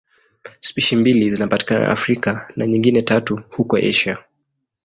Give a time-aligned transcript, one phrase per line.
[0.59, 4.17] Spishi mbili zinapatikana Afrika na nyingine tatu huko Asia.